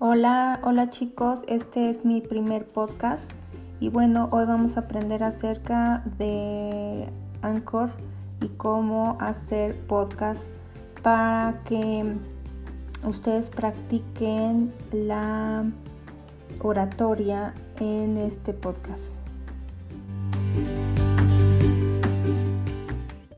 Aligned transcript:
Hola, 0.00 0.60
hola 0.62 0.90
chicos, 0.90 1.42
este 1.48 1.90
es 1.90 2.04
mi 2.04 2.20
primer 2.20 2.68
podcast 2.68 3.32
y 3.80 3.88
bueno, 3.88 4.28
hoy 4.30 4.46
vamos 4.46 4.76
a 4.76 4.80
aprender 4.82 5.24
acerca 5.24 6.04
de 6.18 7.10
Anchor 7.42 7.90
y 8.40 8.46
cómo 8.50 9.18
hacer 9.20 9.76
podcast 9.88 10.54
para 11.02 11.64
que 11.64 12.14
ustedes 13.02 13.50
practiquen 13.50 14.72
la 14.92 15.64
oratoria 16.60 17.52
en 17.80 18.18
este 18.18 18.52
podcast. 18.52 19.16